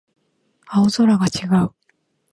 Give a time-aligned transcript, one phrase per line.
[0.65, 1.75] 青空が違う